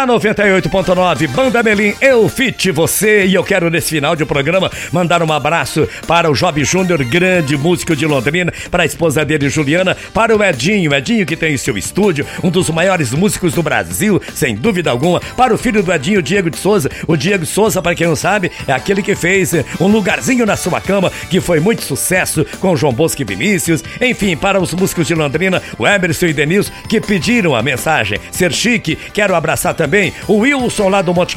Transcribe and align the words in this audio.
Na 0.00 0.06
98.9, 0.06 1.28
Banda 1.28 1.62
Melim, 1.62 1.92
eu 2.00 2.26
fit 2.26 2.70
você. 2.70 3.26
E 3.26 3.34
eu 3.34 3.44
quero, 3.44 3.68
nesse 3.68 3.90
final 3.90 4.16
de 4.16 4.24
programa, 4.24 4.70
mandar 4.90 5.22
um 5.22 5.30
abraço 5.30 5.86
para 6.06 6.30
o 6.30 6.34
Jovem 6.34 6.64
Júnior, 6.64 7.04
grande 7.04 7.54
músico 7.54 7.94
de 7.94 8.06
Londrina, 8.06 8.50
para 8.70 8.84
a 8.84 8.86
esposa 8.86 9.26
dele, 9.26 9.50
Juliana, 9.50 9.94
para 10.14 10.34
o 10.34 10.42
Edinho, 10.42 10.94
Edinho 10.94 11.26
que 11.26 11.36
tem 11.36 11.54
seu 11.58 11.76
estúdio, 11.76 12.24
um 12.42 12.48
dos 12.48 12.70
maiores 12.70 13.12
músicos 13.12 13.52
do 13.52 13.62
Brasil, 13.62 14.22
sem 14.32 14.54
dúvida 14.54 14.90
alguma, 14.90 15.20
para 15.20 15.52
o 15.52 15.58
filho 15.58 15.82
do 15.82 15.92
Edinho, 15.92 16.22
Diego 16.22 16.48
de 16.48 16.56
Souza. 16.56 16.90
O 17.06 17.14
Diego 17.14 17.44
de 17.44 17.50
Souza, 17.50 17.82
para 17.82 17.94
quem 17.94 18.06
não 18.06 18.16
sabe, 18.16 18.50
é 18.66 18.72
aquele 18.72 19.02
que 19.02 19.14
fez 19.14 19.52
um 19.78 19.86
lugarzinho 19.86 20.46
na 20.46 20.56
sua 20.56 20.80
cama, 20.80 21.12
que 21.28 21.42
foi 21.42 21.60
muito 21.60 21.82
sucesso 21.82 22.46
com 22.58 22.74
João 22.74 22.94
Bosco 22.94 23.20
e 23.20 23.24
Vinícius. 23.26 23.84
Enfim, 24.00 24.34
para 24.34 24.58
os 24.58 24.72
músicos 24.72 25.06
de 25.06 25.14
Londrina, 25.14 25.62
o 25.78 25.86
Emerson 25.86 26.24
e 26.24 26.32
Denilson, 26.32 26.72
que 26.88 27.02
pediram 27.02 27.54
a 27.54 27.62
mensagem. 27.62 28.18
Ser 28.30 28.50
chique, 28.50 28.96
quero 28.96 29.34
abraçar 29.34 29.74
também 29.90 30.12
o 30.28 30.36
Wilson 30.36 30.88
lá 30.88 31.02
do 31.02 31.12
Monte 31.12 31.36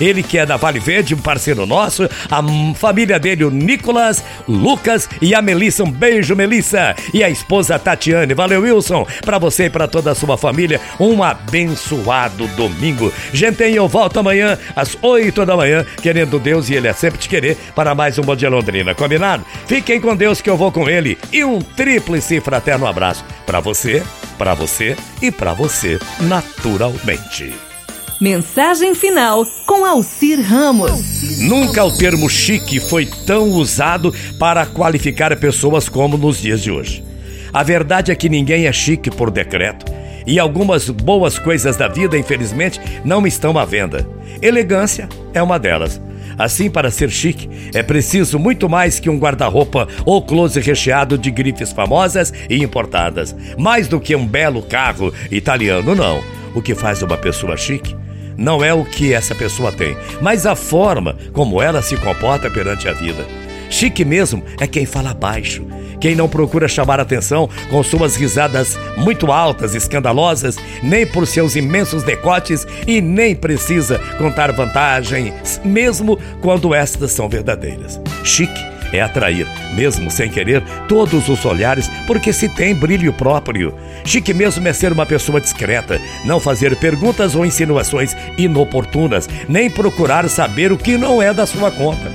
ele 0.00 0.22
que 0.22 0.38
é 0.38 0.44
da 0.44 0.56
Vale 0.56 0.80
Verde, 0.80 1.14
um 1.14 1.18
parceiro 1.18 1.64
nosso, 1.66 2.08
a 2.28 2.42
família 2.74 3.18
dele, 3.18 3.44
o 3.44 3.50
Nicolas, 3.50 4.24
Lucas 4.48 5.08
e 5.22 5.34
a 5.34 5.40
Melissa. 5.40 5.84
Um 5.84 5.90
beijo, 5.90 6.34
Melissa. 6.34 6.96
E 7.14 7.22
a 7.22 7.30
esposa 7.30 7.78
Tatiane. 7.78 8.34
Valeu, 8.34 8.62
Wilson. 8.62 9.06
Para 9.24 9.38
você 9.38 9.66
e 9.66 9.70
para 9.70 9.86
toda 9.86 10.10
a 10.10 10.14
sua 10.14 10.36
família, 10.36 10.80
um 10.98 11.22
abençoado 11.22 12.48
domingo. 12.48 13.12
Gente, 13.32 13.62
eu 13.62 13.86
volto 13.86 14.18
amanhã 14.18 14.58
às 14.74 14.96
8 15.00 15.46
da 15.46 15.56
manhã, 15.56 15.86
querendo 16.02 16.40
Deus 16.40 16.68
e 16.68 16.74
Ele 16.74 16.88
é 16.88 16.92
sempre 16.92 17.18
te 17.18 17.28
querer, 17.28 17.56
para 17.74 17.94
mais 17.94 18.18
um 18.18 18.22
Bom 18.22 18.34
Dia 18.34 18.50
Londrina. 18.50 18.94
Combinado? 18.94 19.44
Fiquem 19.66 20.00
com 20.00 20.16
Deus 20.16 20.40
que 20.40 20.50
eu 20.50 20.56
vou 20.56 20.72
com 20.72 20.88
Ele. 20.88 21.16
E 21.32 21.44
um 21.44 21.60
tríplice 21.60 22.40
fraterno 22.40 22.86
abraço 22.86 23.24
para 23.44 23.60
você, 23.60 24.02
para 24.38 24.54
você 24.54 24.96
e 25.22 25.30
para 25.30 25.52
você, 25.52 25.98
naturalmente. 26.20 27.75
Mensagem 28.18 28.94
final 28.94 29.44
com 29.66 29.84
Alcir 29.84 30.40
Ramos. 30.40 31.38
Nunca 31.38 31.84
o 31.84 31.94
termo 31.94 32.30
chique 32.30 32.80
foi 32.80 33.04
tão 33.04 33.50
usado 33.50 34.14
para 34.38 34.64
qualificar 34.64 35.36
pessoas 35.36 35.86
como 35.86 36.16
nos 36.16 36.40
dias 36.40 36.62
de 36.62 36.70
hoje. 36.70 37.04
A 37.52 37.62
verdade 37.62 38.10
é 38.10 38.14
que 38.14 38.30
ninguém 38.30 38.66
é 38.66 38.72
chique 38.72 39.10
por 39.10 39.30
decreto 39.30 39.84
e 40.26 40.38
algumas 40.38 40.88
boas 40.88 41.38
coisas 41.38 41.76
da 41.76 41.88
vida, 41.88 42.16
infelizmente, 42.16 42.80
não 43.04 43.26
estão 43.26 43.58
à 43.58 43.66
venda. 43.66 44.08
Elegância 44.40 45.10
é 45.34 45.42
uma 45.42 45.58
delas. 45.58 46.00
Assim, 46.38 46.70
para 46.70 46.90
ser 46.90 47.10
chique, 47.10 47.70
é 47.74 47.82
preciso 47.82 48.38
muito 48.38 48.66
mais 48.66 48.98
que 48.98 49.10
um 49.10 49.18
guarda-roupa 49.18 49.88
ou 50.06 50.22
closet 50.22 50.66
recheado 50.66 51.18
de 51.18 51.30
grifes 51.30 51.70
famosas 51.70 52.32
e 52.48 52.62
importadas. 52.62 53.36
Mais 53.58 53.88
do 53.88 54.00
que 54.00 54.16
um 54.16 54.26
belo 54.26 54.62
carro 54.62 55.12
italiano, 55.30 55.94
não. 55.94 56.22
O 56.54 56.62
que 56.62 56.74
faz 56.74 57.02
uma 57.02 57.18
pessoa 57.18 57.56
chique 57.58 57.94
não 58.36 58.62
é 58.62 58.72
o 58.72 58.84
que 58.84 59.12
essa 59.12 59.34
pessoa 59.34 59.72
tem, 59.72 59.96
mas 60.20 60.46
a 60.46 60.54
forma 60.54 61.16
como 61.32 61.60
ela 61.60 61.82
se 61.82 61.96
comporta 61.96 62.50
perante 62.50 62.88
a 62.88 62.92
vida. 62.92 63.26
Chique 63.68 64.04
mesmo 64.04 64.44
é 64.60 64.66
quem 64.66 64.86
fala 64.86 65.12
baixo, 65.12 65.64
quem 66.00 66.14
não 66.14 66.28
procura 66.28 66.68
chamar 66.68 67.00
atenção 67.00 67.48
com 67.68 67.82
suas 67.82 68.16
risadas 68.16 68.78
muito 68.96 69.32
altas, 69.32 69.74
escandalosas, 69.74 70.56
nem 70.82 71.06
por 71.06 71.26
seus 71.26 71.56
imensos 71.56 72.02
decotes 72.02 72.66
e 72.86 73.00
nem 73.00 73.34
precisa 73.34 73.98
contar 74.18 74.52
vantagens, 74.52 75.60
mesmo 75.64 76.18
quando 76.40 76.74
estas 76.74 77.12
são 77.12 77.28
verdadeiras. 77.28 78.00
Chique 78.22 78.75
é 78.92 79.00
atrair, 79.00 79.46
mesmo 79.74 80.10
sem 80.10 80.30
querer, 80.30 80.62
todos 80.88 81.28
os 81.28 81.44
olhares, 81.44 81.88
porque 82.06 82.32
se 82.32 82.48
tem 82.48 82.74
brilho 82.74 83.12
próprio. 83.12 83.74
Chique 84.04 84.32
mesmo 84.32 84.66
é 84.66 84.72
ser 84.72 84.92
uma 84.92 85.06
pessoa 85.06 85.40
discreta, 85.40 86.00
não 86.24 86.40
fazer 86.40 86.76
perguntas 86.76 87.34
ou 87.34 87.44
insinuações 87.44 88.16
inoportunas, 88.38 89.28
nem 89.48 89.70
procurar 89.70 90.28
saber 90.28 90.72
o 90.72 90.78
que 90.78 90.96
não 90.96 91.20
é 91.22 91.32
da 91.32 91.46
sua 91.46 91.70
conta. 91.70 92.10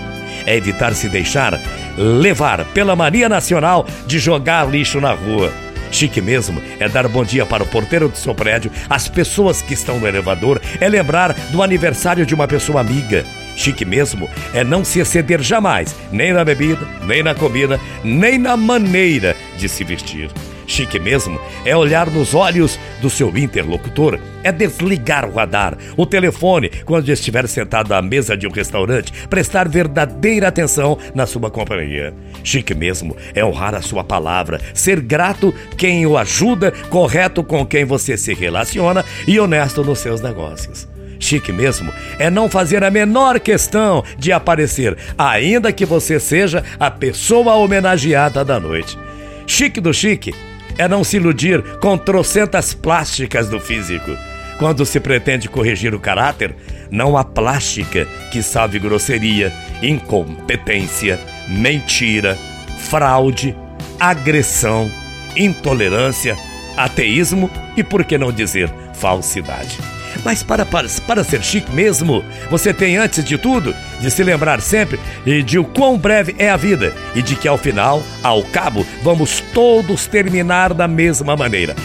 É 0.45 0.55
evitar 0.55 0.93
se 0.93 1.07
deixar 1.07 1.59
levar 1.97 2.65
pela 2.65 2.95
mania 2.95 3.29
nacional 3.29 3.85
de 4.07 4.17
jogar 4.17 4.69
lixo 4.69 4.99
na 4.99 5.13
rua. 5.13 5.51
Chique 5.91 6.21
mesmo 6.21 6.61
é 6.79 6.87
dar 6.87 7.07
bom 7.07 7.23
dia 7.23 7.45
para 7.45 7.63
o 7.63 7.67
porteiro 7.67 8.07
do 8.07 8.17
seu 8.17 8.33
prédio, 8.33 8.71
as 8.89 9.07
pessoas 9.07 9.61
que 9.61 9.73
estão 9.73 9.99
no 9.99 10.07
elevador, 10.07 10.61
é 10.79 10.87
lembrar 10.87 11.33
do 11.51 11.61
aniversário 11.61 12.25
de 12.25 12.33
uma 12.33 12.47
pessoa 12.47 12.79
amiga. 12.79 13.25
Chique 13.61 13.85
mesmo 13.85 14.27
é 14.55 14.63
não 14.63 14.83
se 14.83 14.99
exceder 14.99 15.39
jamais, 15.39 15.95
nem 16.11 16.33
na 16.33 16.43
bebida, 16.43 16.83
nem 17.05 17.21
na 17.21 17.35
comida, 17.35 17.79
nem 18.03 18.39
na 18.39 18.57
maneira 18.57 19.35
de 19.55 19.69
se 19.69 19.83
vestir. 19.83 20.31
Chique 20.65 20.99
mesmo 20.99 21.39
é 21.63 21.77
olhar 21.77 22.09
nos 22.09 22.33
olhos 22.33 22.79
do 23.01 23.07
seu 23.07 23.37
interlocutor, 23.37 24.19
é 24.43 24.51
desligar 24.51 25.29
o 25.29 25.35
radar, 25.35 25.77
o 25.95 26.07
telefone, 26.07 26.71
quando 26.85 27.09
estiver 27.09 27.47
sentado 27.47 27.93
à 27.93 28.01
mesa 28.01 28.35
de 28.35 28.47
um 28.47 28.51
restaurante, 28.51 29.13
prestar 29.27 29.69
verdadeira 29.69 30.47
atenção 30.47 30.97
na 31.13 31.27
sua 31.27 31.51
companhia. 31.51 32.15
Chique 32.43 32.73
mesmo 32.73 33.15
é 33.35 33.45
honrar 33.45 33.75
a 33.75 33.81
sua 33.83 34.03
palavra, 34.03 34.59
ser 34.73 34.99
grato 35.01 35.53
quem 35.77 36.03
o 36.07 36.17
ajuda, 36.17 36.71
correto 36.89 37.43
com 37.43 37.63
quem 37.63 37.85
você 37.85 38.17
se 38.17 38.33
relaciona 38.33 39.05
e 39.27 39.39
honesto 39.39 39.83
nos 39.83 39.99
seus 39.99 40.19
negócios. 40.19 40.89
Chique 41.21 41.53
mesmo 41.53 41.93
é 42.17 42.29
não 42.29 42.49
fazer 42.49 42.83
a 42.83 42.89
menor 42.89 43.39
questão 43.39 44.03
de 44.17 44.31
aparecer, 44.31 44.97
ainda 45.17 45.71
que 45.71 45.85
você 45.85 46.19
seja 46.19 46.63
a 46.79 46.89
pessoa 46.89 47.53
homenageada 47.53 48.43
da 48.43 48.59
noite. 48.59 48.97
Chique 49.45 49.79
do 49.79 49.93
chique 49.93 50.33
é 50.77 50.87
não 50.87 51.03
se 51.03 51.17
iludir 51.17 51.61
com 51.79 51.95
trocentas 51.97 52.73
plásticas 52.73 53.47
do 53.47 53.59
físico. 53.59 54.11
Quando 54.57 54.85
se 54.85 54.99
pretende 54.99 55.47
corrigir 55.47 55.93
o 55.93 55.99
caráter, 55.99 56.55
não 56.89 57.15
há 57.15 57.23
plástica 57.23 58.05
que 58.31 58.41
salve 58.41 58.79
grosseria, 58.79 59.53
incompetência, 59.81 61.19
mentira, 61.47 62.35
fraude, 62.89 63.55
agressão, 63.99 64.91
intolerância, 65.35 66.35
ateísmo 66.75 67.49
e, 67.77 67.83
por 67.83 68.03
que 68.03 68.17
não 68.17 68.31
dizer, 68.31 68.71
falsidade. 68.93 70.00
Mas 70.23 70.43
para, 70.43 70.65
para, 70.65 70.87
para 71.07 71.23
ser 71.23 71.43
chique 71.43 71.71
mesmo, 71.71 72.23
você 72.49 72.73
tem, 72.73 72.97
antes 72.97 73.23
de 73.23 73.37
tudo, 73.37 73.75
de 73.99 74.11
se 74.11 74.23
lembrar 74.23 74.61
sempre 74.61 74.99
de 75.45 75.59
o 75.59 75.63
quão 75.63 75.97
breve 75.97 76.35
é 76.37 76.49
a 76.49 76.57
vida 76.57 76.93
e 77.15 77.21
de 77.21 77.35
que 77.35 77.47
ao 77.47 77.57
final, 77.57 78.03
ao 78.23 78.43
cabo, 78.43 78.85
vamos 79.03 79.41
todos 79.53 80.07
terminar 80.07 80.73
da 80.73 80.87
mesma 80.87 81.35
maneira 81.35 81.75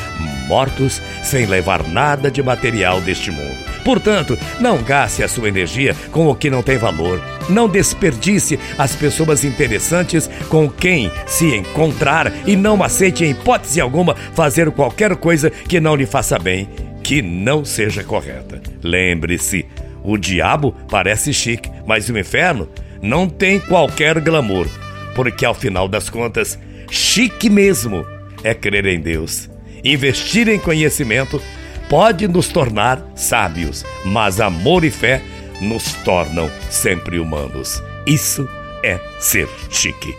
mortos 0.46 1.02
sem 1.22 1.46
levar 1.46 1.86
nada 1.88 2.30
de 2.30 2.42
material 2.42 3.00
deste 3.00 3.30
mundo. 3.30 3.56
Portanto, 3.84 4.38
não 4.58 4.82
gaste 4.82 5.22
a 5.22 5.28
sua 5.28 5.48
energia 5.48 5.94
com 6.10 6.26
o 6.26 6.34
que 6.34 6.50
não 6.50 6.62
tem 6.62 6.76
valor. 6.76 7.22
Não 7.48 7.69
desperdice 7.69 8.58
as 8.76 8.96
pessoas 8.96 9.44
interessantes 9.44 10.28
com 10.48 10.69
quem 10.69 11.10
se 11.26 11.54
encontrar 11.54 12.32
e 12.46 12.56
não 12.56 12.82
aceite 12.82 13.25
em 13.25 13.30
hipótese 13.30 13.80
alguma 13.80 14.16
fazer 14.34 14.70
qualquer 14.72 15.14
coisa 15.16 15.50
que 15.50 15.78
não 15.78 15.94
lhe 15.94 16.06
faça 16.06 16.38
bem 16.38 16.69
que 17.06 17.22
não 17.22 17.65
seja 17.65 18.03
correta. 18.03 18.61
Lembre-se, 18.83 19.65
o 20.03 20.19
diabo 20.19 20.75
parece 20.91 21.33
chique, 21.33 21.71
mas 21.87 22.09
o 22.09 22.19
inferno 22.19 22.69
não 23.00 23.28
tem 23.28 23.61
qualquer 23.61 24.21
glamour, 24.21 24.67
porque 25.15 25.44
ao 25.44 25.55
final 25.55 25.87
das 25.87 26.11
contas, 26.11 26.59
chique 26.91 27.49
mesmo 27.49 28.05
é 28.43 28.53
crer 28.55 28.87
em 28.87 28.99
Deus. 28.99 29.49
Investir 29.84 30.49
em 30.49 30.59
conhecimento 30.59 31.41
pode 31.89 32.27
nos 32.27 32.49
tornar 32.49 33.00
sábios, 33.15 33.84
mas 34.05 34.41
amor 34.41 34.84
e 34.84 34.91
fé 34.91 35.23
nos 35.61 35.93
tornam 36.03 36.50
sempre 36.69 37.21
humanos. 37.21 37.81
Isso 38.05 38.49
é 38.83 38.99
ser 39.21 39.49
chique. 39.71 40.12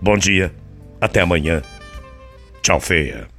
Bom 0.00 0.16
dia, 0.16 0.52
até 1.00 1.20
amanhã. 1.20 1.62
Tchau, 2.62 2.78
feia. 2.78 3.26